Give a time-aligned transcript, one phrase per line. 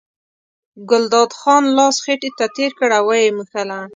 [0.89, 3.79] ګلداد خان لاس خېټې ته تېر کړ او یې مښله.